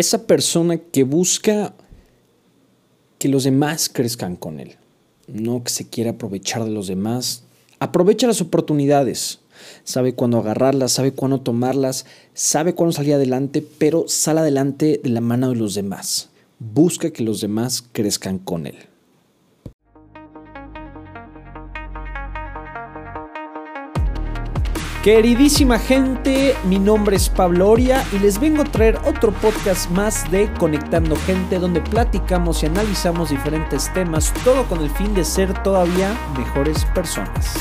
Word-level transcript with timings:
esa 0.00 0.26
persona 0.26 0.78
que 0.78 1.04
busca 1.04 1.74
que 3.18 3.28
los 3.28 3.44
demás 3.44 3.88
crezcan 3.88 4.34
con 4.34 4.58
él, 4.58 4.76
no 5.28 5.62
que 5.62 5.70
se 5.70 5.88
quiera 5.88 6.12
aprovechar 6.12 6.64
de 6.64 6.70
los 6.70 6.86
demás. 6.86 7.44
Aprovecha 7.78 8.26
las 8.26 8.40
oportunidades, 8.40 9.40
sabe 9.84 10.14
cuándo 10.14 10.38
agarrarlas, 10.38 10.92
sabe 10.92 11.12
cuándo 11.12 11.40
tomarlas, 11.40 12.06
sabe 12.34 12.74
cuándo 12.74 12.92
salir 12.92 13.14
adelante, 13.14 13.64
pero 13.78 14.06
sale 14.08 14.40
adelante 14.40 15.00
de 15.02 15.10
la 15.10 15.20
mano 15.20 15.50
de 15.50 15.56
los 15.56 15.74
demás. 15.74 16.30
Busca 16.58 17.10
que 17.10 17.22
los 17.22 17.40
demás 17.40 17.84
crezcan 17.92 18.38
con 18.38 18.66
él. 18.66 18.76
Queridísima 25.02 25.78
gente, 25.78 26.54
mi 26.66 26.78
nombre 26.78 27.16
es 27.16 27.30
Pablo 27.30 27.70
Oria 27.70 28.04
y 28.12 28.18
les 28.18 28.38
vengo 28.38 28.60
a 28.60 28.66
traer 28.66 28.98
otro 29.06 29.32
podcast 29.32 29.88
más 29.88 30.30
de 30.30 30.52
Conectando 30.58 31.16
Gente 31.16 31.58
donde 31.58 31.80
platicamos 31.80 32.62
y 32.62 32.66
analizamos 32.66 33.30
diferentes 33.30 33.90
temas, 33.94 34.30
todo 34.44 34.68
con 34.68 34.82
el 34.82 34.90
fin 34.90 35.14
de 35.14 35.24
ser 35.24 35.62
todavía 35.62 36.14
mejores 36.36 36.84
personas. 36.94 37.54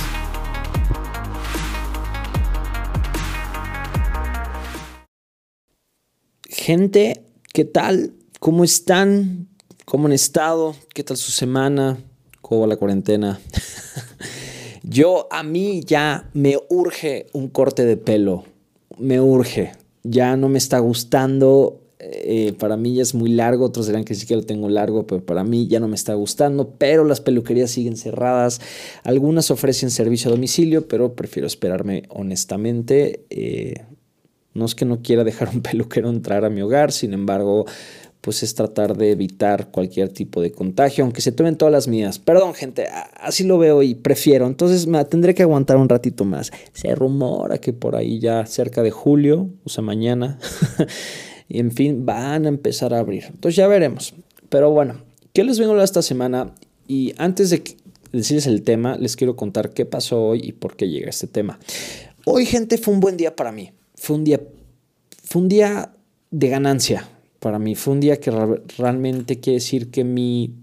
Gente, 6.43 7.23
¿qué 7.53 7.63
tal? 7.63 8.15
¿Cómo 8.41 8.65
están? 8.65 9.47
¿Cómo 9.85 10.07
han 10.07 10.13
estado? 10.13 10.75
¿Qué 10.93 11.05
tal 11.05 11.15
su 11.15 11.31
semana? 11.31 11.99
¿Cómo 12.41 12.59
va 12.61 12.67
la 12.67 12.75
cuarentena? 12.75 13.39
Yo, 14.89 15.27
a 15.29 15.43
mí 15.43 15.81
ya 15.85 16.31
me 16.33 16.57
urge 16.67 17.27
un 17.33 17.47
corte 17.47 17.85
de 17.85 17.95
pelo. 17.95 18.45
Me 18.97 19.21
urge. 19.21 19.73
Ya 20.01 20.35
no 20.35 20.49
me 20.49 20.57
está 20.57 20.79
gustando. 20.79 21.81
Eh, 21.99 22.53
para 22.57 22.75
mí 22.75 22.95
ya 22.95 23.03
es 23.03 23.13
muy 23.13 23.29
largo. 23.29 23.65
Otros 23.65 23.85
dirán 23.85 24.03
que 24.03 24.15
sí 24.15 24.25
que 24.25 24.35
lo 24.35 24.41
tengo 24.41 24.67
largo, 24.67 25.05
pero 25.05 25.23
para 25.23 25.43
mí 25.43 25.67
ya 25.67 25.79
no 25.79 25.87
me 25.87 25.95
está 25.95 26.15
gustando. 26.15 26.73
Pero 26.79 27.03
las 27.03 27.21
peluquerías 27.21 27.69
siguen 27.69 27.97
cerradas. 27.97 28.61
Algunas 29.03 29.51
ofrecen 29.51 29.91
servicio 29.91 30.29
a 30.29 30.33
domicilio, 30.33 30.87
pero 30.87 31.13
prefiero 31.13 31.45
esperarme 31.45 32.03
honestamente. 32.09 33.25
Eh, 33.29 33.75
no 34.55 34.65
es 34.65 34.73
que 34.73 34.85
no 34.85 35.03
quiera 35.03 35.23
dejar 35.23 35.49
un 35.49 35.61
peluquero 35.61 36.09
entrar 36.09 36.45
a 36.45 36.49
mi 36.49 36.61
hogar, 36.61 36.91
sin 36.91 37.13
embargo, 37.13 37.65
pues 38.21 38.43
es 38.43 38.53
tratar 38.53 38.97
de 38.97 39.11
evitar 39.11 39.71
cualquier 39.71 40.09
tipo 40.09 40.41
de 40.41 40.51
contagio, 40.51 41.03
aunque 41.03 41.21
se 41.21 41.31
tomen 41.31 41.55
todas 41.55 41.71
las 41.71 41.87
medidas. 41.87 42.19
Perdón, 42.19 42.53
gente, 42.53 42.87
así 43.15 43.43
lo 43.43 43.57
veo 43.57 43.81
y 43.81 43.95
prefiero. 43.95 44.45
Entonces 44.47 44.87
me 44.87 45.03
tendré 45.05 45.33
que 45.33 45.43
aguantar 45.43 45.77
un 45.77 45.87
ratito 45.87 46.25
más. 46.25 46.51
Se 46.73 46.93
rumora 46.95 47.59
que 47.59 47.71
por 47.71 47.95
ahí 47.95 48.19
ya 48.19 48.45
cerca 48.45 48.83
de 48.83 48.91
julio, 48.91 49.49
o 49.63 49.69
sea, 49.69 49.83
mañana, 49.83 50.37
y 51.47 51.59
en 51.59 51.71
fin, 51.71 52.05
van 52.05 52.45
a 52.45 52.49
empezar 52.49 52.93
a 52.93 52.99
abrir. 52.99 53.23
Entonces 53.25 53.55
ya 53.55 53.67
veremos. 53.67 54.13
Pero 54.49 54.71
bueno, 54.71 54.95
¿qué 55.31 55.43
les 55.43 55.57
vengo 55.57 55.71
a 55.71 55.73
hablar 55.73 55.85
esta 55.85 56.01
semana? 56.01 56.53
Y 56.87 57.13
antes 57.17 57.51
de 57.51 57.63
decirles 58.11 58.47
el 58.47 58.63
tema, 58.63 58.97
les 58.97 59.15
quiero 59.15 59.37
contar 59.37 59.73
qué 59.73 59.85
pasó 59.85 60.21
hoy 60.21 60.41
y 60.43 60.51
por 60.51 60.75
qué 60.75 60.89
llega 60.89 61.09
este 61.09 61.27
tema. 61.27 61.57
Hoy, 62.25 62.45
gente, 62.45 62.77
fue 62.77 62.93
un 62.93 62.99
buen 62.99 63.15
día 63.15 63.35
para 63.35 63.53
mí. 63.53 63.71
Fue 63.95 64.17
un 64.17 64.25
día, 64.25 64.41
fue 65.23 65.41
un 65.41 65.47
día 65.47 65.93
de 66.31 66.49
ganancia 66.49 67.07
para 67.39 67.59
mí 67.59 67.75
fue 67.75 67.93
un 67.93 67.99
día 67.99 68.19
que 68.19 68.31
realmente 68.77 69.39
quiere 69.39 69.55
decir 69.55 69.91
que 69.91 70.03
mi 70.03 70.53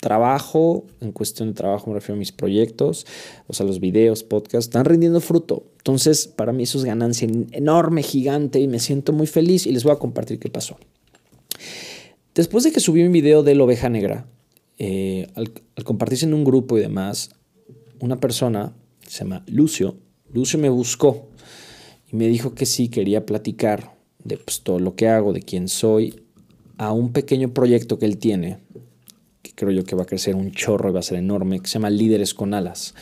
trabajo, 0.00 0.86
en 1.00 1.12
cuestión 1.12 1.48
de 1.48 1.54
trabajo 1.54 1.90
me 1.90 1.94
refiero 1.94 2.14
a 2.14 2.18
mis 2.18 2.32
proyectos, 2.32 3.06
o 3.46 3.52
sea, 3.52 3.66
los 3.66 3.80
videos, 3.80 4.24
podcasts, 4.24 4.68
están 4.68 4.84
rindiendo 4.86 5.20
fruto. 5.20 5.64
Entonces, 5.78 6.26
para 6.26 6.52
mí 6.52 6.62
eso 6.62 6.78
es 6.78 6.84
ganancia 6.84 7.28
enorme, 7.52 8.02
gigante, 8.02 8.60
y 8.60 8.68
me 8.68 8.78
siento 8.78 9.12
muy 9.12 9.26
feliz 9.26 9.66
y 9.66 9.72
les 9.72 9.84
voy 9.84 9.92
a 9.92 9.96
compartir 9.96 10.38
qué 10.38 10.48
pasó. 10.48 10.76
Después 12.34 12.64
de 12.64 12.72
que 12.72 12.80
subí 12.80 13.02
un 13.02 13.12
video 13.12 13.42
de 13.42 13.54
la 13.54 13.64
oveja 13.64 13.88
negra, 13.88 14.26
eh, 14.78 15.26
al, 15.34 15.52
al 15.76 15.84
compartirse 15.84 16.24
en 16.24 16.32
un 16.32 16.44
grupo 16.44 16.78
y 16.78 16.80
demás, 16.80 17.30
una 18.00 18.18
persona, 18.18 18.72
se 19.06 19.24
llama 19.24 19.44
Lucio, 19.46 19.96
Lucio 20.32 20.58
me 20.58 20.68
buscó 20.68 21.28
y 22.10 22.16
me 22.16 22.28
dijo 22.28 22.54
que 22.54 22.66
sí 22.66 22.88
quería 22.88 23.26
platicar 23.26 23.96
de 24.24 24.36
pues, 24.36 24.60
todo 24.60 24.78
lo 24.78 24.94
que 24.94 25.08
hago, 25.08 25.32
de 25.32 25.42
quién 25.42 25.68
soy, 25.68 26.22
a 26.80 26.92
un 26.92 27.12
pequeño 27.12 27.52
proyecto 27.52 27.98
que 27.98 28.06
él 28.06 28.16
tiene, 28.16 28.56
que 29.42 29.52
creo 29.52 29.70
yo 29.70 29.84
que 29.84 29.94
va 29.94 30.04
a 30.04 30.06
crecer 30.06 30.34
un 30.34 30.50
chorro 30.50 30.88
y 30.88 30.92
va 30.92 31.00
a 31.00 31.02
ser 31.02 31.18
enorme, 31.18 31.60
que 31.60 31.66
se 31.66 31.74
llama 31.74 31.90
Líderes 31.90 32.32
con 32.32 32.54
Alas 32.54 32.94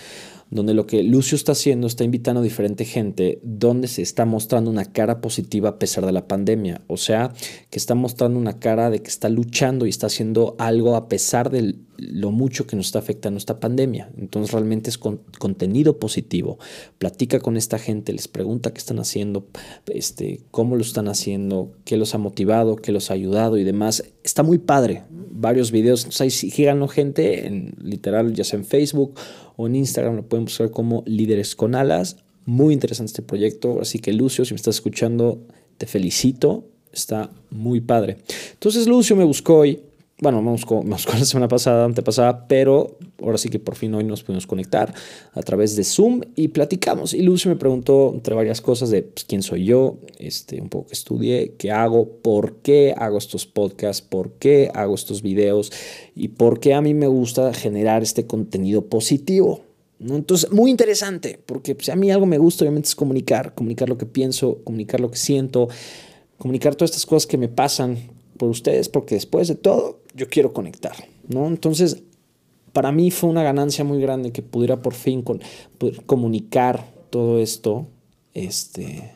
donde 0.51 0.75
lo 0.75 0.87
que 0.87 1.03
Lucio 1.03 1.37
está 1.37 1.53
haciendo 1.53 1.87
está 1.87 2.05
invitando 2.05 2.41
a 2.41 2.45
diferente 2.45 2.85
gente, 2.85 3.39
donde 3.43 3.89
se 3.89 4.03
está 4.03 4.25
mostrando 4.25 4.71
una 4.71 4.87
cara 4.87 5.21
positiva 5.21 5.71
a 5.71 5.79
pesar 5.79 6.07
de 6.07 6.13
la 6.13 6.27
pandemia. 6.27 6.83
O 6.87 6.97
sea, 6.97 7.33
que 7.71 7.79
está 7.79 7.95
mostrando 7.95 8.39
una 8.39 8.59
cara 8.59 8.91
de 8.91 9.01
que 9.01 9.09
está 9.09 9.29
luchando 9.29 9.87
y 9.87 9.91
está 9.91 10.07
haciendo 10.07 10.57
algo 10.59 10.97
a 10.97 11.09
pesar 11.09 11.51
de 11.51 11.77
lo 11.99 12.31
mucho 12.31 12.67
que 12.67 12.77
nos 12.77 12.87
está 12.87 13.01
afectando 13.01 13.39
esta 13.39 13.61
pandemia. 13.61 14.11
Entonces 14.17 14.53
realmente 14.53 14.89
es 14.89 14.99
contenido 14.99 15.99
positivo. 15.99 16.59
Platica 16.99 17.41
con 17.41 17.57
esta 17.57 17.79
gente, 17.79 18.13
les 18.13 18.29
pregunta 18.29 18.73
qué 18.73 18.79
están 18.79 19.01
haciendo, 19.01 19.49
este, 19.87 20.41
cómo 20.51 20.77
lo 20.77 20.83
están 20.83 21.09
haciendo, 21.09 21.73
qué 21.85 21.97
los 21.97 22.15
ha 22.15 22.19
motivado, 22.19 22.77
qué 22.77 22.93
los 22.93 23.11
ha 23.11 23.15
ayudado 23.15 23.59
y 23.59 23.65
demás. 23.65 24.05
Está 24.29 24.43
muy 24.43 24.59
padre. 24.59 25.05
Varios 25.09 25.73
videos. 25.73 26.05
O 26.05 26.13
sea, 26.13 26.29
síganlo 26.29 26.87
gente 26.87 27.47
en 27.47 27.73
literal, 27.83 28.35
ya 28.35 28.45
sea 28.45 28.59
en 28.59 28.67
Facebook 28.67 29.15
o 29.57 29.67
en 29.67 29.75
Instagram 29.75 30.17
lo 30.17 30.29
pueden 30.29 30.45
buscar 30.45 30.71
como 30.71 31.03
Líderes 31.07 31.57
con 31.57 31.75
Alas. 31.75 32.19
Muy 32.45 32.75
interesante 32.75 33.09
este 33.09 33.23
proyecto, 33.23 33.81
así 33.81 34.01
que 34.01 34.13
Lucio, 34.13 34.45
si 34.45 34.53
me 34.53 34.57
estás 34.57 34.75
escuchando, 34.75 35.47
te 35.79 35.87
felicito, 35.87 36.67
está 36.93 37.31
muy 37.49 37.81
padre. 37.81 38.19
Entonces 38.53 38.87
Lucio 38.87 39.17
me 39.17 39.25
buscó 39.25 39.61
hoy, 39.61 39.81
bueno, 40.21 40.43
me 40.43 40.51
buscó 40.51 40.83
la 40.85 40.99
semana 41.25 41.47
pasada, 41.47 41.85
antepasada, 41.85 42.49
pero 42.49 42.99
ahora 43.23 43.39
sí 43.39 43.49
que 43.49 43.61
por 43.61 43.77
fin 43.77 43.95
hoy 43.95 44.05
nos 44.05 44.25
pudimos 44.25 44.47
conectar 44.47 44.93
a 45.33 45.43
través 45.43 45.77
de 45.77 45.85
Zoom 45.85 46.23
y 46.35 46.49
platicamos. 46.49 47.15
Y 47.15 47.23
Lucio 47.23 47.51
me 47.51 47.57
preguntó 47.57 48.11
entre 48.13 48.35
varias 48.35 48.61
cosas 48.61 48.91
de 48.91 49.03
pues, 49.03 49.25
quién 49.25 49.43
soy 49.43 49.65
yo, 49.65 49.99
este, 50.19 50.61
un 50.61 50.69
poco 50.69 50.89
que 50.89 50.95
estudié, 50.95 51.55
qué 51.57 51.71
hago, 51.71 52.09
por 52.09 52.57
qué 52.57 52.95
hago 52.97 53.17
estos 53.17 53.47
podcasts, 53.47 54.03
por 54.03 54.33
qué 54.33 54.71
hago 54.75 54.95
estos 54.95 55.23
videos 55.23 55.71
y 56.17 56.29
por 56.29 56.59
qué 56.59 56.75
a 56.75 56.81
mí 56.81 56.95
me 56.95 57.07
gusta 57.07 57.55
generar 57.55 58.03
este 58.03 58.27
contenido 58.27 58.87
positivo. 58.87 59.63
Entonces, 60.01 60.51
muy 60.53 60.71
interesante, 60.71 61.41
porque 61.45 61.75
pues, 61.77 61.89
a 61.91 61.97
mí 61.97 62.11
algo 62.11 62.27
me 62.27 62.39
gusta, 62.39 62.65
obviamente, 62.65 62.89
es 62.89 62.97
comunicar, 62.97 63.55
comunicar 63.55 63.89
lo 63.89 63.99
que 63.99 64.07
pienso, 64.07 64.59
comunicar 64.65 65.01
lo 65.01 65.11
que 65.11 65.19
siento, 65.19 65.69
comunicar 66.39 66.75
todas 66.75 66.91
estas 66.91 67.07
cosas 67.07 67.27
que 67.27 67.37
me 67.37 67.49
pasan 67.49 68.18
por 68.39 68.49
ustedes, 68.49 68.89
porque 68.89 69.17
después 69.17 69.49
de 69.49 69.55
todo, 69.55 70.01
yo 70.15 70.29
quiero 70.29 70.53
conectar, 70.53 70.95
¿no? 71.29 71.47
Entonces, 71.47 72.03
para 72.73 72.93
mí 72.93 73.11
fue 73.11 73.29
una 73.29 73.43
ganancia 73.43 73.85
muy 73.85 74.01
grande 74.01 74.33
que 74.33 74.43
pudiera 74.43 74.81
por 74.81 74.95
fin 74.95 75.23
con, 75.23 75.41
comunicar 76.07 76.93
todo 77.11 77.39
esto, 77.39 77.87
este, 78.35 79.13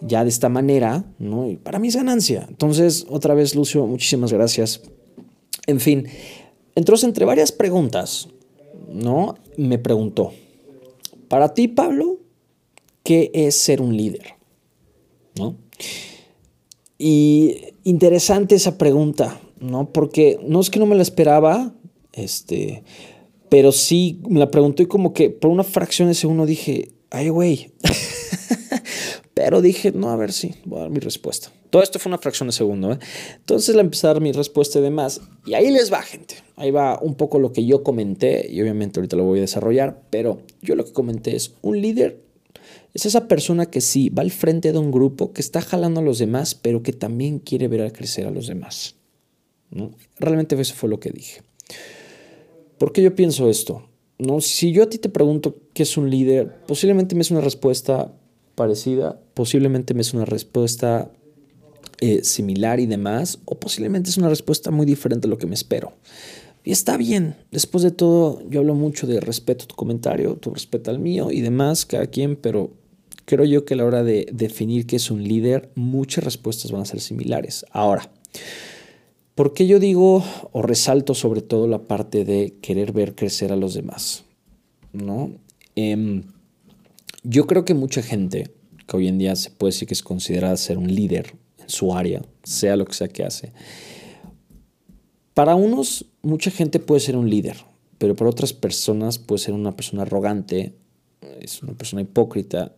ya 0.00 0.22
de 0.22 0.28
esta 0.28 0.48
manera, 0.48 1.04
¿no? 1.18 1.48
Y 1.48 1.56
para 1.56 1.78
mí 1.78 1.88
es 1.88 1.96
ganancia. 1.96 2.46
Entonces, 2.48 3.06
otra 3.08 3.34
vez, 3.34 3.54
Lucio, 3.54 3.86
muchísimas 3.86 4.32
gracias. 4.32 4.82
En 5.66 5.80
fin, 5.80 6.06
entonces, 6.74 7.04
entre 7.04 7.24
varias 7.24 7.50
preguntas, 7.50 8.28
¿no? 8.92 9.36
Me 9.56 9.78
preguntó, 9.78 10.32
para 11.28 11.54
ti, 11.54 11.68
Pablo, 11.68 12.18
¿qué 13.02 13.30
es 13.34 13.56
ser 13.56 13.80
un 13.80 13.96
líder? 13.96 14.34
¿No? 15.38 15.56
Y 16.98 17.56
interesante 17.86 18.56
esa 18.56 18.78
pregunta, 18.78 19.40
¿no? 19.60 19.92
Porque 19.92 20.40
no 20.42 20.60
es 20.60 20.70
que 20.70 20.80
no 20.80 20.86
me 20.86 20.96
la 20.96 21.02
esperaba, 21.02 21.72
este, 22.12 22.82
pero 23.48 23.70
sí 23.70 24.20
me 24.28 24.40
la 24.40 24.50
preguntó 24.50 24.82
y 24.82 24.86
como 24.86 25.14
que 25.14 25.30
por 25.30 25.52
una 25.52 25.62
fracción 25.62 26.08
de 26.08 26.14
segundo 26.14 26.46
dije, 26.46 26.90
ay, 27.10 27.28
güey. 27.28 27.70
pero 29.34 29.62
dije, 29.62 29.92
no, 29.92 30.10
a 30.10 30.16
ver 30.16 30.32
si, 30.32 30.56
voy 30.64 30.80
a 30.80 30.82
dar 30.82 30.90
mi 30.90 30.98
respuesta. 30.98 31.52
Todo 31.70 31.80
esto 31.80 32.00
fue 32.00 32.10
una 32.10 32.18
fracción 32.18 32.48
de 32.48 32.52
segundo, 32.52 32.92
¿eh? 32.92 32.98
Entonces 33.36 33.76
le 33.76 33.82
empecé 33.82 34.08
a 34.08 34.14
dar 34.14 34.20
mi 34.20 34.32
respuesta 34.32 34.80
y 34.80 34.82
demás. 34.82 35.20
Y 35.46 35.54
ahí 35.54 35.70
les 35.70 35.92
va, 35.92 36.02
gente. 36.02 36.34
Ahí 36.56 36.72
va 36.72 36.98
un 37.00 37.14
poco 37.14 37.38
lo 37.38 37.52
que 37.52 37.64
yo 37.64 37.84
comenté 37.84 38.50
y 38.50 38.60
obviamente 38.62 38.98
ahorita 38.98 39.16
lo 39.16 39.22
voy 39.22 39.38
a 39.38 39.42
desarrollar, 39.42 40.02
pero 40.10 40.42
yo 40.60 40.74
lo 40.74 40.84
que 40.84 40.92
comenté 40.92 41.36
es, 41.36 41.54
un 41.62 41.80
líder 41.80 42.25
es 42.96 43.04
esa 43.04 43.28
persona 43.28 43.66
que 43.66 43.82
sí 43.82 44.08
va 44.08 44.22
al 44.22 44.30
frente 44.30 44.72
de 44.72 44.78
un 44.78 44.90
grupo, 44.90 45.34
que 45.34 45.42
está 45.42 45.60
jalando 45.60 46.00
a 46.00 46.02
los 46.02 46.18
demás, 46.18 46.54
pero 46.54 46.82
que 46.82 46.94
también 46.94 47.40
quiere 47.40 47.68
ver 47.68 47.82
a 47.82 47.90
crecer 47.90 48.26
a 48.26 48.30
los 48.30 48.46
demás. 48.46 48.94
¿no? 49.70 49.90
Realmente 50.18 50.58
eso 50.58 50.74
fue 50.74 50.88
lo 50.88 50.98
que 50.98 51.10
dije. 51.10 51.42
¿Por 52.78 52.92
qué 52.92 53.02
yo 53.02 53.14
pienso 53.14 53.50
esto? 53.50 53.86
¿No? 54.18 54.40
Si 54.40 54.72
yo 54.72 54.84
a 54.84 54.88
ti 54.88 54.96
te 54.96 55.10
pregunto 55.10 55.58
qué 55.74 55.82
es 55.82 55.98
un 55.98 56.08
líder, 56.08 56.64
posiblemente 56.66 57.14
me 57.14 57.20
es 57.20 57.30
una 57.30 57.42
respuesta 57.42 58.14
parecida, 58.54 59.20
posiblemente 59.34 59.92
me 59.92 60.00
es 60.00 60.14
una 60.14 60.24
respuesta 60.24 61.10
eh, 62.00 62.24
similar 62.24 62.80
y 62.80 62.86
demás, 62.86 63.40
o 63.44 63.60
posiblemente 63.60 64.08
es 64.08 64.16
una 64.16 64.30
respuesta 64.30 64.70
muy 64.70 64.86
diferente 64.86 65.26
a 65.26 65.30
lo 65.30 65.36
que 65.36 65.46
me 65.46 65.54
espero. 65.54 65.92
Y 66.64 66.72
está 66.72 66.96
bien, 66.96 67.36
después 67.50 67.84
de 67.84 67.90
todo, 67.90 68.42
yo 68.48 68.60
hablo 68.60 68.74
mucho 68.74 69.06
de 69.06 69.20
respeto 69.20 69.64
a 69.64 69.68
tu 69.68 69.74
comentario, 69.74 70.36
tu 70.36 70.54
respeto 70.54 70.90
al 70.90 70.98
mío 70.98 71.30
y 71.30 71.42
demás, 71.42 71.84
cada 71.84 72.06
quien, 72.06 72.36
pero 72.36 72.72
creo 73.26 73.44
yo 73.44 73.64
que 73.64 73.74
a 73.74 73.76
la 73.76 73.84
hora 73.84 74.02
de 74.02 74.26
definir 74.32 74.86
qué 74.86 74.96
es 74.96 75.10
un 75.10 75.22
líder, 75.22 75.70
muchas 75.74 76.24
respuestas 76.24 76.70
van 76.70 76.82
a 76.82 76.86
ser 76.86 77.00
similares. 77.00 77.66
Ahora, 77.72 78.10
¿por 79.34 79.52
qué 79.52 79.66
yo 79.66 79.78
digo 79.78 80.24
o 80.52 80.62
resalto 80.62 81.12
sobre 81.12 81.42
todo 81.42 81.66
la 81.66 81.82
parte 81.82 82.24
de 82.24 82.54
querer 82.62 82.92
ver 82.92 83.14
crecer 83.14 83.52
a 83.52 83.56
los 83.56 83.74
demás? 83.74 84.24
¿No? 84.92 85.32
Em, 85.74 86.22
yo 87.22 87.46
creo 87.46 87.64
que 87.64 87.74
mucha 87.74 88.00
gente 88.00 88.50
que 88.86 88.96
hoy 88.96 89.08
en 89.08 89.18
día 89.18 89.34
se 89.34 89.50
puede 89.50 89.72
decir 89.72 89.88
que 89.88 89.94
es 89.94 90.02
considerada 90.02 90.56
ser 90.56 90.78
un 90.78 90.94
líder 90.94 91.34
en 91.58 91.68
su 91.68 91.92
área, 91.92 92.22
sea 92.44 92.76
lo 92.76 92.86
que 92.86 92.94
sea 92.94 93.08
que 93.08 93.24
hace. 93.24 93.52
Para 95.34 95.56
unos, 95.56 96.06
mucha 96.22 96.50
gente 96.52 96.78
puede 96.78 97.00
ser 97.00 97.16
un 97.16 97.28
líder, 97.28 97.56
pero 97.98 98.14
para 98.14 98.30
otras 98.30 98.52
personas 98.52 99.18
puede 99.18 99.40
ser 99.40 99.54
una 99.54 99.74
persona 99.74 100.02
arrogante, 100.02 100.74
es 101.40 101.62
una 101.62 101.74
persona 101.74 102.02
hipócrita, 102.02 102.76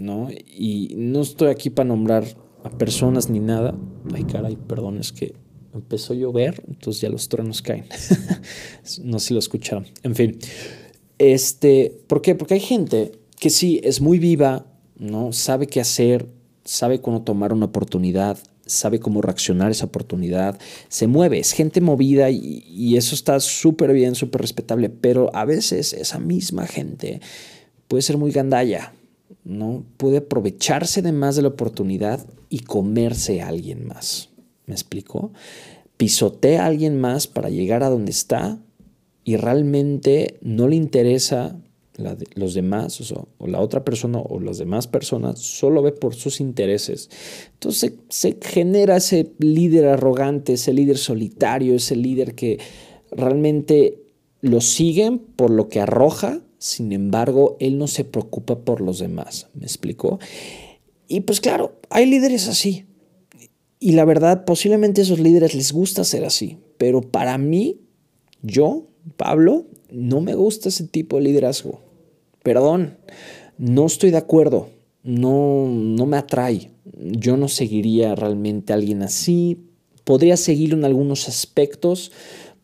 ¿no? 0.00 0.28
Y 0.30 0.94
no 0.96 1.20
estoy 1.20 1.48
aquí 1.48 1.70
para 1.70 1.88
nombrar 1.88 2.24
a 2.64 2.70
personas 2.70 3.30
ni 3.30 3.40
nada. 3.40 3.74
Ay, 4.12 4.24
caray, 4.24 4.56
perdón, 4.56 4.98
es 4.98 5.12
que 5.12 5.34
empezó 5.72 6.12
a 6.12 6.16
llover, 6.16 6.62
entonces 6.68 7.02
ya 7.02 7.08
los 7.08 7.28
truenos 7.28 7.62
caen. 7.62 7.84
no 9.04 9.18
sé 9.18 9.28
si 9.28 9.34
lo 9.34 9.40
escucharon. 9.40 9.86
En 10.02 10.14
fin, 10.14 10.38
este, 11.18 11.92
¿por 12.06 12.22
qué? 12.22 12.34
Porque 12.34 12.54
hay 12.54 12.60
gente 12.60 13.12
que 13.38 13.50
sí 13.50 13.80
es 13.82 14.00
muy 14.00 14.18
viva, 14.18 14.66
¿no? 14.98 15.32
Sabe 15.32 15.66
qué 15.66 15.80
hacer, 15.80 16.26
sabe 16.64 17.00
cómo 17.00 17.22
tomar 17.22 17.52
una 17.52 17.66
oportunidad, 17.66 18.38
sabe 18.66 19.00
cómo 19.00 19.22
reaccionar 19.22 19.68
a 19.68 19.72
esa 19.72 19.86
oportunidad, 19.86 20.58
se 20.88 21.06
mueve, 21.06 21.38
es 21.38 21.52
gente 21.52 21.80
movida 21.80 22.30
y, 22.30 22.64
y 22.68 22.96
eso 22.96 23.14
está 23.14 23.40
súper 23.40 23.92
bien, 23.92 24.14
súper 24.14 24.40
respetable, 24.40 24.90
pero 24.90 25.34
a 25.34 25.44
veces 25.44 25.92
esa 25.92 26.18
misma 26.18 26.66
gente 26.66 27.20
puede 27.88 28.02
ser 28.02 28.16
muy 28.16 28.30
gandalla, 28.30 28.92
¿no? 29.44 29.84
Puede 29.96 30.18
aprovecharse 30.18 31.02
de 31.02 31.12
más 31.12 31.36
de 31.36 31.42
la 31.42 31.48
oportunidad 31.48 32.26
y 32.48 32.60
comerse 32.60 33.42
a 33.42 33.48
alguien 33.48 33.86
más. 33.86 34.30
¿Me 34.66 34.74
explico? 34.74 35.32
Pisotea 35.96 36.64
a 36.64 36.66
alguien 36.66 37.00
más 37.00 37.26
para 37.26 37.50
llegar 37.50 37.82
a 37.82 37.90
donde 37.90 38.10
está 38.10 38.58
y 39.24 39.36
realmente 39.36 40.38
no 40.42 40.68
le 40.68 40.76
interesa 40.76 41.60
los 42.34 42.54
demás 42.54 43.12
o, 43.12 43.46
la 43.46 43.60
otra 43.60 43.84
persona 43.84 44.20
o 44.20 44.40
las 44.40 44.58
demás 44.58 44.86
personas 44.86 45.38
solo 45.38 45.82
ve 45.82 45.92
por 45.92 46.14
sus 46.14 46.40
intereses. 46.40 47.10
Entonces 47.52 47.92
se, 48.08 48.38
genera 48.40 48.96
ese 48.96 49.32
líder 49.38 49.86
arrogante, 49.86 50.54
ese 50.54 50.72
líder 50.72 50.98
solitario, 50.98 51.74
ese 51.74 51.96
líder 51.96 52.34
que 52.34 52.58
realmente 53.10 54.02
lo 54.40 54.60
siguen 54.60 55.18
por 55.18 55.50
lo 55.50 55.68
que 55.68 55.80
arroja, 55.80 56.40
sin 56.60 56.92
embargo, 56.92 57.56
él 57.58 57.76
no 57.76 57.88
se 57.88 58.04
preocupa 58.04 58.60
por 58.60 58.80
los 58.80 59.00
demás. 59.00 59.48
¿Me 59.54 59.64
explicó? 59.64 60.20
Y 61.08 61.22
pues 61.22 61.40
claro, 61.40 61.80
hay 61.90 62.06
líderes 62.06 62.46
así. 62.46 62.84
Y 63.80 63.92
la 63.92 64.04
verdad, 64.04 64.44
posiblemente 64.44 65.00
a 65.00 65.04
esos 65.04 65.18
líderes 65.18 65.54
les 65.54 65.72
gusta 65.72 66.04
ser 66.04 66.24
así. 66.24 66.58
Pero 66.78 67.00
para 67.00 67.36
mí, 67.36 67.80
yo, 68.42 68.86
Pablo, 69.16 69.66
no 69.90 70.20
me 70.20 70.36
gusta 70.36 70.68
ese 70.68 70.86
tipo 70.86 71.16
de 71.16 71.22
liderazgo 71.24 71.80
perdón, 72.42 72.96
no 73.58 73.86
estoy 73.86 74.10
de 74.10 74.16
acuerdo, 74.16 74.68
no, 75.02 75.66
no 75.68 76.06
me 76.06 76.16
atrae. 76.16 76.70
Yo 76.96 77.36
no 77.36 77.48
seguiría 77.48 78.14
realmente 78.14 78.72
a 78.72 78.76
alguien 78.76 79.02
así. 79.02 79.66
Podría 80.04 80.36
seguirlo 80.36 80.76
en 80.76 80.84
algunos 80.84 81.28
aspectos, 81.28 82.12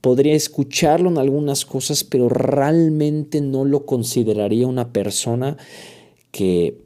podría 0.06 0.34
escucharlo 0.34 1.10
en 1.10 1.18
algunas 1.18 1.64
cosas, 1.64 2.04
pero 2.04 2.28
realmente 2.28 3.40
no 3.40 3.64
lo 3.64 3.86
consideraría 3.86 4.68
una 4.68 4.92
persona 4.92 5.56
que, 6.30 6.78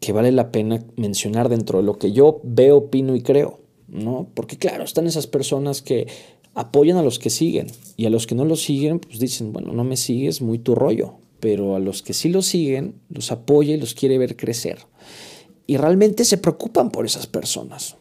que 0.00 0.12
vale 0.12 0.32
la 0.32 0.50
pena 0.50 0.82
mencionar 0.96 1.50
dentro 1.50 1.80
de 1.80 1.84
lo 1.84 1.98
que 1.98 2.12
yo 2.12 2.40
veo, 2.42 2.78
opino 2.78 3.14
y 3.14 3.20
creo. 3.20 3.60
¿no? 3.86 4.30
Porque 4.32 4.56
claro, 4.56 4.82
están 4.82 5.06
esas 5.06 5.26
personas 5.26 5.82
que 5.82 6.06
apoyan 6.54 6.96
a 6.96 7.02
los 7.02 7.18
que 7.18 7.28
siguen 7.28 7.66
y 7.98 8.06
a 8.06 8.10
los 8.10 8.26
que 8.26 8.34
no 8.34 8.46
lo 8.46 8.56
siguen, 8.56 9.00
pues 9.00 9.18
dicen, 9.18 9.52
bueno, 9.52 9.74
no 9.74 9.84
me 9.84 9.98
sigues, 9.98 10.40
muy 10.40 10.58
tu 10.58 10.74
rollo 10.74 11.16
pero 11.38 11.74
a 11.74 11.80
los 11.80 12.00
que 12.00 12.14
sí 12.14 12.30
lo 12.30 12.40
siguen, 12.40 13.00
los 13.10 13.30
apoya 13.30 13.74
y 13.74 13.78
los 13.78 13.94
quiere 13.94 14.16
ver 14.16 14.36
crecer. 14.36 14.78
Y 15.66 15.76
realmente 15.78 16.24
se 16.24 16.38
preocupan 16.38 16.90
por 16.90 17.04
esas 17.06 17.26
personas. 17.26 17.96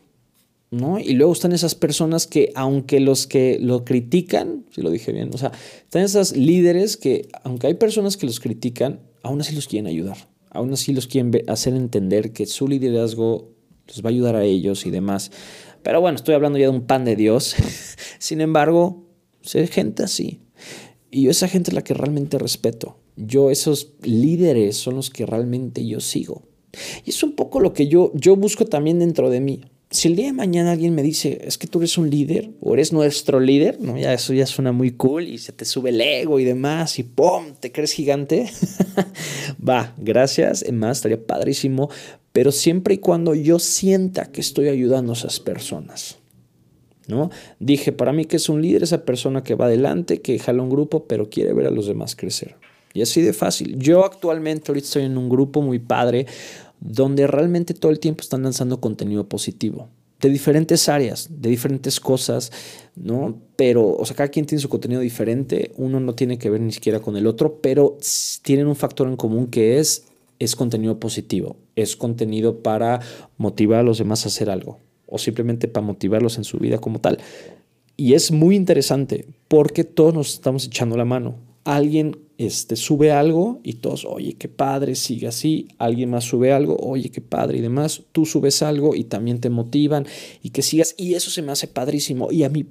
¿No? 0.72 1.00
Y 1.00 1.14
luego 1.14 1.34
están 1.34 1.52
esas 1.52 1.76
personas 1.76 2.28
que, 2.28 2.52
aunque 2.56 3.00
los 3.00 3.28
que 3.28 3.58
lo 3.60 3.86
critican, 3.86 4.66
si 4.72 4.82
lo 4.82 4.90
dije 4.90 5.12
bien, 5.12 5.30
o 5.34 5.38
sea, 5.38 5.52
están 5.84 6.04
esas 6.04 6.36
líderes 6.36 6.98
que, 6.98 7.28
aunque 7.44 7.68
hay 7.68 7.74
personas 7.76 8.18
que 8.18 8.26
los 8.26 8.40
critican, 8.40 9.00
aún 9.24 9.42
así 9.42 9.56
los 9.56 9.68
quieren 9.68 9.88
ayudar. 9.88 10.18
Aún 10.52 10.74
así 10.74 10.94
los 10.94 11.08
quieren 11.08 11.32
hacer 11.48 11.74
entender 11.74 12.34
que 12.34 12.46
su 12.46 12.68
liderazgo 12.68 13.52
les 13.88 14.04
va 14.04 14.10
a 14.10 14.10
ayudar 14.10 14.36
a 14.36 14.44
ellos 14.44 14.86
y 14.86 14.90
demás. 14.90 15.32
Pero 15.84 16.02
bueno, 16.02 16.16
estoy 16.16 16.36
hablando 16.36 16.58
ya 16.58 16.66
de 16.66 16.78
un 16.78 16.86
pan 16.86 17.06
de 17.06 17.16
Dios. 17.16 17.56
Sin 18.20 18.42
embargo, 18.42 19.06
hay 19.54 19.68
gente 19.68 20.04
así. 20.04 20.42
Y 21.12 21.28
esa 21.28 21.48
gente 21.48 21.72
es 21.72 21.76
la 21.76 21.84
que 21.84 21.94
realmente 21.94 22.38
respeto 22.38 22.98
yo 23.26 23.52
esos 23.52 23.94
líderes 24.02 24.78
son 24.78 24.96
los 24.96 25.10
que 25.10 25.26
realmente 25.26 25.86
yo 25.86 26.00
sigo. 26.00 26.44
Y 27.04 27.10
es 27.10 27.22
un 27.24 27.36
poco 27.36 27.60
lo 27.60 27.74
que 27.74 27.88
yo, 27.88 28.12
yo 28.16 28.36
busco 28.36 28.66
también 28.66 29.00
dentro 29.00 29.30
de 29.30 29.42
mí. 29.42 29.66
Si 29.92 30.08
el 30.08 30.16
día 30.16 30.28
de 30.28 30.34
mañana 30.34 30.74
alguien 30.74 30.94
me 30.94 31.02
dice, 31.02 31.42
es 31.44 31.58
que 31.58 31.66
tú 31.66 31.80
eres 31.80 31.98
un 31.98 32.12
líder 32.12 32.52
o 32.62 32.76
eres 32.76 32.94
nuestro 32.94 33.40
líder, 33.40 33.82
¿no? 33.82 33.98
ya 33.98 34.14
eso 34.14 34.34
ya 34.34 34.46
suena 34.46 34.72
muy 34.72 34.92
cool 34.92 35.28
y 35.28 35.40
se 35.40 35.52
te 35.52 35.66
sube 35.66 35.90
el 35.90 36.00
ego 36.00 36.40
y 36.40 36.44
demás 36.44 37.00
y 37.00 37.04
¡pum! 37.04 37.56
te 37.60 37.72
crees 37.72 37.94
gigante. 37.94 38.52
Va, 39.68 39.96
gracias, 39.98 40.62
es 40.62 40.74
más, 40.74 41.00
estaría 41.00 41.26
padrísimo, 41.26 41.90
pero 42.32 42.52
siempre 42.52 42.94
y 42.94 42.98
cuando 43.00 43.34
yo 43.34 43.58
sienta 43.58 44.32
que 44.32 44.42
estoy 44.42 44.68
ayudando 44.68 45.14
a 45.14 45.16
esas 45.16 45.40
personas. 45.40 46.18
¿No? 47.08 47.32
Dije, 47.60 47.92
para 47.92 48.14
mí 48.14 48.26
que 48.26 48.36
es 48.36 48.48
un 48.50 48.62
líder 48.62 48.84
esa 48.84 49.04
persona 49.04 49.44
que 49.44 49.56
va 49.56 49.66
adelante, 49.66 50.22
que 50.22 50.38
jala 50.38 50.62
un 50.62 50.70
grupo, 50.70 51.06
pero 51.06 51.32
quiere 51.32 51.54
ver 51.54 51.66
a 51.66 51.72
los 51.72 51.88
demás 51.88 52.16
crecer. 52.16 52.56
Y 52.94 53.02
así 53.02 53.24
de 53.24 53.34
fácil. 53.34 53.80
Yo 53.80 54.06
actualmente 54.06 54.72
ahorita 54.72 54.86
estoy 54.86 55.04
en 55.06 55.18
un 55.18 55.28
grupo 55.28 55.64
muy 55.64 55.80
padre 55.80 56.28
donde 56.80 57.28
realmente 57.28 57.74
todo 57.74 57.92
el 57.92 58.00
tiempo 58.00 58.22
están 58.22 58.44
lanzando 58.44 58.80
contenido 58.80 59.28
positivo 59.28 59.90
de 60.22 60.30
diferentes 60.30 60.90
áreas, 60.90 61.30
de 61.30 61.50
diferentes 61.50 62.00
cosas, 62.00 62.52
¿no? 62.96 63.42
Pero, 63.56 63.96
o 63.96 64.06
sea, 64.06 64.16
cada 64.16 64.30
quien 64.30 64.46
tiene 64.46 64.62
su 64.62 64.70
contenido 64.70 65.02
diferente, 65.02 65.72
uno 65.78 66.00
no 66.00 66.14
tiene 66.14 66.38
que 66.38 66.50
ver 66.50 66.62
ni 66.62 66.72
siquiera 66.72 67.00
con 67.00 67.16
el 67.16 67.26
otro, 67.26 67.60
pero 67.62 67.98
tienen 68.42 68.68
un 68.68 68.76
factor 68.76 69.08
en 69.08 69.16
común 69.16 69.48
que 69.48 69.80
es, 69.80 70.08
es 70.40 70.56
contenido 70.56 71.00
positivo, 71.00 71.56
es 71.76 71.96
contenido 71.96 72.62
para 72.62 73.00
motivar 73.38 73.80
a 73.80 73.84
los 73.84 73.98
demás 73.98 74.26
a 74.26 74.28
hacer 74.28 74.50
algo, 74.50 74.80
o 75.06 75.18
simplemente 75.18 75.68
para 75.68 75.86
motivarlos 75.86 76.38
en 76.38 76.44
su 76.44 76.58
vida 76.60 76.80
como 76.80 77.00
tal. 77.00 77.20
Y 77.96 78.14
es 78.14 78.32
muy 78.32 78.56
interesante 78.56 79.26
porque 79.48 79.84
todos 79.84 80.14
nos 80.14 80.34
estamos 80.34 80.66
echando 80.66 80.96
la 80.98 81.06
mano. 81.06 81.36
Alguien 81.70 82.18
este, 82.40 82.76
sube 82.76 83.12
algo 83.12 83.60
y 83.64 83.74
todos, 83.74 84.06
oye, 84.06 84.34
qué 84.34 84.48
padre, 84.48 84.96
sigue 84.96 85.28
así. 85.28 85.68
Alguien 85.78 86.10
más 86.10 86.24
sube 86.24 86.52
algo, 86.52 86.76
oye, 86.78 87.10
qué 87.10 87.22
padre 87.22 87.60
y 87.60 87.62
demás. 87.62 88.02
Tú 88.12 88.26
subes 88.26 88.64
algo 88.64 88.96
y 88.96 89.04
también 89.04 89.40
te 89.40 89.52
motivan 89.52 90.08
y 90.42 90.50
que 90.50 90.64
sigas. 90.64 90.96
Y 90.98 91.14
eso 91.14 91.30
se 91.30 91.44
me 91.44 91.52
hace 91.52 91.68
padrísimo. 91.68 92.32
Y 92.32 92.44
a 92.44 92.50
mí, 92.50 92.66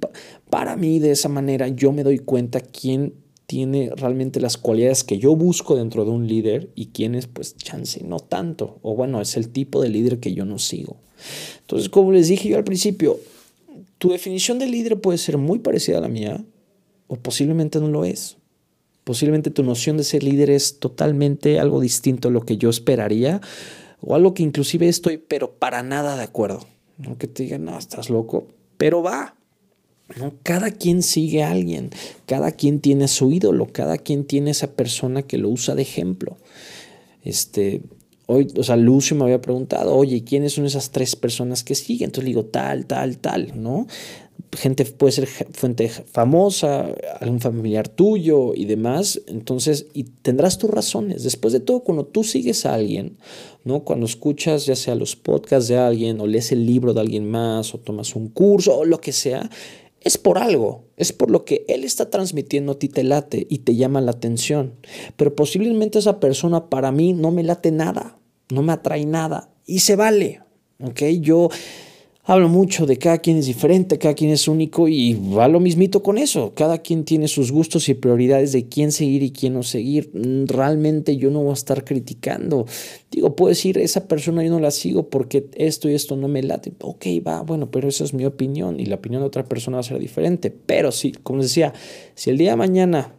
para 0.50 0.74
mí, 0.74 0.98
de 0.98 1.12
esa 1.12 1.28
manera, 1.28 1.68
yo 1.68 1.92
me 1.92 2.02
doy 2.02 2.18
cuenta 2.18 2.60
quién 2.60 3.12
tiene 3.46 3.90
realmente 3.94 4.40
las 4.40 4.56
cualidades 4.56 5.04
que 5.04 5.18
yo 5.18 5.36
busco 5.36 5.76
dentro 5.76 6.04
de 6.04 6.10
un 6.10 6.26
líder 6.26 6.70
y 6.74 6.86
quién 6.86 7.14
es, 7.14 7.28
pues, 7.28 7.56
chance, 7.56 8.02
no 8.02 8.18
tanto. 8.18 8.78
O 8.82 8.96
bueno, 8.96 9.20
es 9.20 9.36
el 9.36 9.50
tipo 9.50 9.80
de 9.80 9.90
líder 9.90 10.18
que 10.18 10.34
yo 10.34 10.44
no 10.44 10.58
sigo. 10.58 10.96
Entonces, 11.60 11.88
como 11.88 12.10
les 12.10 12.28
dije 12.28 12.48
yo 12.48 12.56
al 12.56 12.64
principio, 12.64 13.20
tu 13.98 14.08
definición 14.08 14.58
de 14.58 14.66
líder 14.66 15.00
puede 15.00 15.18
ser 15.18 15.38
muy 15.38 15.58
parecida 15.58 15.98
a 15.98 16.00
la 16.00 16.08
mía 16.08 16.42
o 17.06 17.16
posiblemente 17.16 17.78
no 17.80 17.88
lo 17.88 18.04
es. 18.04 18.37
Posiblemente 19.08 19.50
tu 19.50 19.62
noción 19.62 19.96
de 19.96 20.04
ser 20.04 20.22
líder 20.22 20.50
es 20.50 20.80
totalmente 20.80 21.58
algo 21.58 21.80
distinto 21.80 22.28
a 22.28 22.30
lo 22.30 22.42
que 22.42 22.58
yo 22.58 22.68
esperaría 22.68 23.40
o 24.02 24.14
algo 24.14 24.34
que 24.34 24.42
inclusive 24.42 24.86
estoy 24.86 25.16
pero 25.16 25.52
para 25.52 25.82
nada 25.82 26.14
de 26.14 26.24
acuerdo. 26.24 26.66
No 26.98 27.16
que 27.16 27.26
te 27.26 27.44
digan, 27.44 27.64
no, 27.64 27.78
estás 27.78 28.10
loco, 28.10 28.48
pero 28.76 29.02
va. 29.02 29.34
¿no? 30.18 30.34
Cada 30.42 30.72
quien 30.72 31.02
sigue 31.02 31.42
a 31.42 31.52
alguien, 31.52 31.88
cada 32.26 32.52
quien 32.52 32.80
tiene 32.80 33.08
su 33.08 33.32
ídolo, 33.32 33.68
cada 33.72 33.96
quien 33.96 34.26
tiene 34.26 34.50
esa 34.50 34.72
persona 34.72 35.22
que 35.22 35.38
lo 35.38 35.48
usa 35.48 35.74
de 35.74 35.80
ejemplo. 35.80 36.36
Este, 37.24 37.80
hoy, 38.26 38.52
o 38.58 38.62
sea, 38.62 38.76
Lucio 38.76 39.16
me 39.16 39.24
había 39.24 39.40
preguntado, 39.40 39.96
oye, 39.96 40.22
¿quiénes 40.22 40.52
son 40.52 40.66
esas 40.66 40.90
tres 40.90 41.16
personas 41.16 41.64
que 41.64 41.74
siguen? 41.74 42.08
Entonces 42.08 42.24
le 42.24 42.28
digo, 42.36 42.44
tal, 42.44 42.84
tal, 42.84 43.16
tal, 43.16 43.52
¿no? 43.54 43.86
Gente 44.52 44.84
puede 44.84 45.12
ser 45.12 45.26
fuente 45.26 45.88
famosa, 45.88 46.88
algún 47.20 47.40
familiar 47.40 47.88
tuyo 47.88 48.54
y 48.54 48.64
demás, 48.64 49.20
entonces, 49.26 49.86
y 49.92 50.04
tendrás 50.04 50.58
tus 50.58 50.70
razones. 50.70 51.22
Después 51.24 51.52
de 51.52 51.60
todo, 51.60 51.80
cuando 51.80 52.04
tú 52.04 52.24
sigues 52.24 52.66
a 52.66 52.74
alguien, 52.74 53.18
¿no? 53.64 53.84
Cuando 53.84 54.06
escuchas 54.06 54.66
ya 54.66 54.76
sea 54.76 54.94
los 54.94 55.16
podcasts 55.16 55.68
de 55.68 55.76
alguien 55.76 56.20
o 56.20 56.26
lees 56.26 56.52
el 56.52 56.66
libro 56.66 56.94
de 56.94 57.00
alguien 57.00 57.30
más 57.30 57.74
o 57.74 57.78
tomas 57.78 58.16
un 58.16 58.28
curso 58.28 58.76
o 58.76 58.84
lo 58.84 59.00
que 59.00 59.12
sea, 59.12 59.50
es 60.00 60.16
por 60.16 60.38
algo, 60.38 60.84
es 60.96 61.12
por 61.12 61.30
lo 61.30 61.44
que 61.44 61.64
él 61.68 61.84
está 61.84 62.08
transmitiendo 62.08 62.72
a 62.72 62.78
ti 62.78 62.88
te 62.88 63.02
late 63.02 63.46
y 63.50 63.58
te 63.58 63.74
llama 63.74 64.00
la 64.00 64.12
atención. 64.12 64.74
Pero 65.16 65.34
posiblemente 65.34 65.98
esa 65.98 66.20
persona 66.20 66.70
para 66.70 66.92
mí 66.92 67.12
no 67.12 67.30
me 67.30 67.42
late 67.42 67.70
nada. 67.72 68.18
no 68.50 68.62
me 68.62 68.72
atrae 68.72 69.04
nada 69.04 69.50
y 69.66 69.80
se 69.80 69.96
vale, 69.96 70.40
¿ok? 70.82 71.02
Yo 71.20 71.50
hablo 72.28 72.50
mucho 72.50 72.84
de 72.84 72.98
cada 72.98 73.18
quien 73.18 73.38
es 73.38 73.46
diferente, 73.46 73.96
cada 73.96 74.12
quien 74.12 74.30
es 74.30 74.48
único 74.48 74.86
y 74.86 75.14
va 75.14 75.48
lo 75.48 75.60
mismito 75.60 76.02
con 76.02 76.18
eso. 76.18 76.52
Cada 76.54 76.76
quien 76.76 77.04
tiene 77.04 77.26
sus 77.26 77.50
gustos 77.50 77.88
y 77.88 77.94
prioridades 77.94 78.52
de 78.52 78.68
quién 78.68 78.92
seguir 78.92 79.22
y 79.22 79.30
quién 79.30 79.54
no 79.54 79.62
seguir. 79.62 80.10
Mm, 80.12 80.44
realmente 80.44 81.16
yo 81.16 81.30
no 81.30 81.40
voy 81.40 81.52
a 81.52 81.54
estar 81.54 81.84
criticando. 81.84 82.66
Digo, 83.10 83.34
puedo 83.34 83.48
decir, 83.48 83.78
esa 83.78 84.06
persona 84.08 84.44
yo 84.44 84.50
no 84.50 84.60
la 84.60 84.70
sigo 84.70 85.08
porque 85.08 85.48
esto 85.54 85.88
y 85.88 85.94
esto 85.94 86.16
no 86.16 86.28
me 86.28 86.42
late. 86.42 86.74
Ok, 86.82 87.06
va, 87.26 87.40
bueno, 87.40 87.70
pero 87.70 87.88
esa 87.88 88.04
es 88.04 88.12
mi 88.12 88.26
opinión 88.26 88.78
y 88.78 88.84
la 88.84 88.96
opinión 88.96 89.22
de 89.22 89.26
otra 89.26 89.44
persona 89.46 89.78
va 89.78 89.80
a 89.80 89.84
ser 89.84 89.98
diferente. 89.98 90.50
Pero 90.50 90.92
sí, 90.92 91.12
como 91.22 91.40
decía, 91.40 91.72
si 92.14 92.28
el 92.28 92.36
día 92.36 92.50
de 92.50 92.56
mañana 92.56 93.14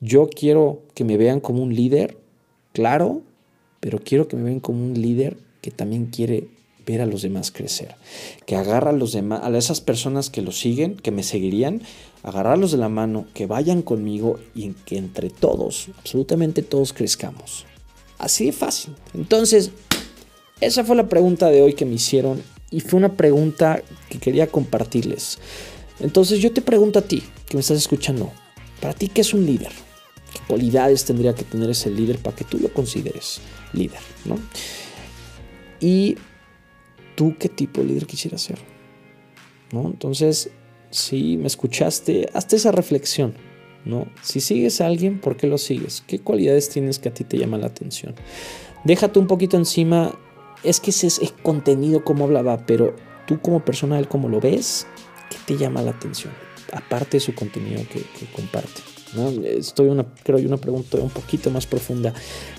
yo 0.00 0.28
quiero 0.28 0.82
que 0.94 1.04
me 1.04 1.16
vean 1.16 1.38
como 1.38 1.62
un 1.62 1.72
líder, 1.72 2.16
claro, 2.72 3.22
pero 3.78 4.00
quiero 4.00 4.26
que 4.26 4.34
me 4.34 4.42
vean 4.42 4.58
como 4.58 4.84
un 4.84 5.00
líder 5.00 5.36
que 5.60 5.70
también 5.70 6.06
quiere 6.06 6.57
ver 6.88 7.02
a 7.02 7.06
los 7.06 7.20
demás 7.20 7.50
crecer, 7.50 7.96
que 8.46 8.56
agarra 8.56 8.90
a 8.90 8.94
los 8.94 9.12
demás, 9.12 9.42
a 9.44 9.56
esas 9.56 9.82
personas 9.82 10.30
que 10.30 10.40
lo 10.40 10.52
siguen, 10.52 10.96
que 10.96 11.10
me 11.10 11.22
seguirían, 11.22 11.82
agarrarlos 12.22 12.72
de 12.72 12.78
la 12.78 12.88
mano, 12.88 13.26
que 13.34 13.46
vayan 13.46 13.82
conmigo 13.82 14.40
y 14.54 14.70
que 14.72 14.96
entre 14.96 15.28
todos, 15.28 15.88
absolutamente 15.98 16.62
todos 16.62 16.94
crezcamos. 16.94 17.66
Así 18.16 18.46
de 18.46 18.52
fácil. 18.52 18.94
Entonces, 19.14 19.70
esa 20.60 20.82
fue 20.82 20.96
la 20.96 21.08
pregunta 21.08 21.50
de 21.50 21.62
hoy 21.62 21.74
que 21.74 21.84
me 21.84 21.94
hicieron 21.94 22.42
y 22.70 22.80
fue 22.80 22.98
una 22.98 23.12
pregunta 23.16 23.82
que 24.08 24.18
quería 24.18 24.46
compartirles. 24.46 25.38
Entonces 26.00 26.40
yo 26.40 26.52
te 26.52 26.62
pregunto 26.62 26.98
a 26.98 27.02
ti, 27.02 27.22
que 27.46 27.56
me 27.56 27.60
estás 27.60 27.76
escuchando, 27.76 28.32
para 28.80 28.94
ti, 28.94 29.08
¿qué 29.08 29.20
es 29.20 29.34
un 29.34 29.44
líder? 29.44 29.72
¿Qué 30.32 30.40
cualidades 30.48 31.04
tendría 31.04 31.34
que 31.34 31.44
tener 31.44 31.68
ese 31.70 31.90
líder 31.90 32.18
para 32.18 32.34
que 32.34 32.44
tú 32.44 32.58
lo 32.58 32.72
consideres 32.72 33.40
líder? 33.72 34.00
¿no? 34.24 34.38
Y 35.80 36.16
tú 37.18 37.34
qué 37.36 37.48
tipo 37.48 37.80
de 37.80 37.88
líder 37.88 38.06
quisieras 38.06 38.42
ser. 38.42 38.58
¿No? 39.72 39.86
Entonces, 39.86 40.50
si 40.90 41.36
me 41.36 41.48
escuchaste, 41.48 42.28
hazte 42.32 42.54
esa 42.54 42.70
reflexión. 42.70 43.34
¿no? 43.84 44.06
Si 44.22 44.40
sigues 44.40 44.80
a 44.80 44.86
alguien, 44.86 45.20
¿por 45.20 45.36
qué 45.36 45.48
lo 45.48 45.58
sigues? 45.58 46.04
¿Qué 46.06 46.20
cualidades 46.20 46.68
tienes 46.68 47.00
que 47.00 47.08
a 47.08 47.14
ti 47.14 47.24
te 47.24 47.36
llama 47.36 47.58
la 47.58 47.66
atención? 47.66 48.14
Déjate 48.84 49.18
un 49.18 49.26
poquito 49.26 49.56
encima. 49.56 50.16
Es 50.62 50.78
que 50.78 50.90
ese 50.90 51.08
es 51.08 51.20
contenido 51.42 52.04
como 52.04 52.24
hablaba, 52.24 52.64
pero 52.66 52.94
tú 53.26 53.40
como 53.40 53.64
persona, 53.64 53.98
él 53.98 54.06
como 54.06 54.28
lo 54.28 54.40
ves, 54.40 54.86
¿qué 55.28 55.38
te 55.44 55.56
llama 55.58 55.82
la 55.82 55.90
atención? 55.90 56.32
Aparte 56.72 57.16
de 57.16 57.20
su 57.20 57.34
contenido 57.34 57.82
que, 57.90 58.04
comparte. 58.32 58.80
¿no? 59.14 59.28
Estoy 59.44 59.88
una, 59.88 60.06
creo 60.22 60.38
una 60.38 60.56
pregunta 60.56 60.98
un 60.98 61.10
poquito 61.10 61.50
más 61.50 61.66
profunda, 61.66 62.14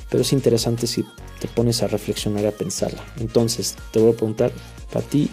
pero 0.09 0.21
es 0.21 0.33
interesante 0.33 0.87
si 0.87 1.05
te 1.39 1.47
pones 1.47 1.83
a 1.83 1.87
reflexionar 1.87 2.43
y 2.43 2.47
a 2.47 2.51
pensarla. 2.51 3.03
Entonces, 3.19 3.75
te 3.91 3.99
voy 3.99 4.11
a 4.11 4.15
preguntar, 4.15 4.51
para 4.91 5.05
ti, 5.05 5.29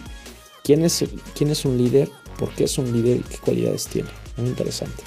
¿quién 0.63 0.83
es, 0.83 1.03
quién 1.35 1.49
es 1.49 1.65
un 1.65 1.77
líder? 1.77 2.09
¿Por 2.37 2.53
qué 2.53 2.65
es 2.65 2.77
un 2.77 2.91
líder 2.93 3.17
y 3.17 3.23
qué 3.23 3.37
cualidades 3.37 3.87
tiene? 3.87 4.09
Muy 4.37 4.47
interesante. 4.47 5.03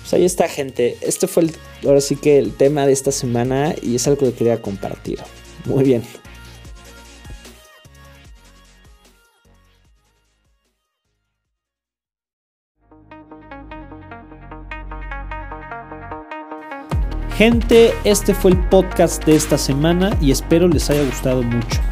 Pues 0.00 0.14
ahí 0.14 0.24
está, 0.24 0.48
gente. 0.48 0.98
Este 1.00 1.26
fue 1.26 1.44
el, 1.44 1.52
ahora 1.84 2.00
sí 2.00 2.16
que 2.16 2.38
el 2.38 2.54
tema 2.54 2.86
de 2.86 2.92
esta 2.92 3.10
semana 3.10 3.74
y 3.82 3.96
es 3.96 4.06
algo 4.06 4.26
que 4.26 4.32
quería 4.32 4.60
compartir. 4.60 5.18
Muy 5.64 5.84
bien. 5.84 6.02
Gente, 17.36 17.92
este 18.04 18.32
fue 18.32 18.52
el 18.52 18.56
podcast 18.56 19.22
de 19.26 19.36
esta 19.36 19.58
semana 19.58 20.16
y 20.22 20.30
espero 20.30 20.68
les 20.68 20.88
haya 20.88 21.04
gustado 21.04 21.42
mucho. 21.42 21.82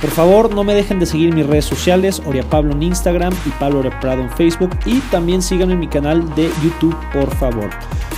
Por 0.00 0.08
favor, 0.08 0.54
no 0.54 0.64
me 0.64 0.74
dejen 0.74 0.98
de 0.98 1.04
seguir 1.04 1.34
mis 1.34 1.46
redes 1.46 1.66
sociales, 1.66 2.22
Oria 2.24 2.42
Pablo 2.48 2.72
en 2.72 2.82
Instagram 2.82 3.34
y 3.44 3.50
Pablo 3.60 3.80
Oria 3.80 4.00
Prado 4.00 4.22
en 4.22 4.30
Facebook 4.30 4.70
y 4.86 5.00
también 5.10 5.42
síganme 5.42 5.74
en 5.74 5.80
mi 5.80 5.88
canal 5.88 6.34
de 6.34 6.50
YouTube, 6.64 6.96
por 7.12 7.30
favor. 7.36 7.68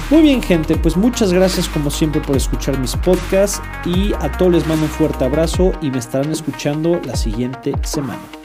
Muy 0.08 0.23
bien, 0.23 0.40
gente, 0.40 0.76
pues 0.76 0.97
muchas 0.97 1.32
gracias 1.32 1.68
como 1.68 1.90
siempre 1.90 2.20
por 2.20 2.37
escuchar 2.37 2.78
mis 2.78 2.94
podcasts 2.94 3.61
y 3.85 4.12
a 4.20 4.30
todos 4.38 4.52
les 4.52 4.66
mando 4.68 4.85
un 4.85 4.90
fuerte 4.90 5.25
abrazo 5.25 5.73
y 5.82 5.90
me 5.90 5.99
estarán 5.99 6.30
escuchando 6.30 7.00
la 7.04 7.16
siguiente 7.16 7.73
semana. 7.82 8.38